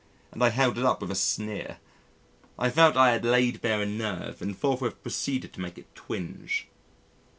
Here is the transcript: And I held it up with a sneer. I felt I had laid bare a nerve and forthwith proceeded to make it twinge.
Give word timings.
And 0.31 0.43
I 0.43 0.49
held 0.49 0.79
it 0.79 0.83
up 0.83 0.99
with 1.03 1.11
a 1.11 1.15
sneer. 1.15 1.77
I 2.57 2.71
felt 2.71 2.97
I 2.97 3.11
had 3.11 3.23
laid 3.23 3.61
bare 3.61 3.83
a 3.83 3.85
nerve 3.85 4.41
and 4.41 4.57
forthwith 4.57 4.99
proceeded 5.03 5.53
to 5.53 5.61
make 5.61 5.77
it 5.77 5.93
twinge. 5.93 6.65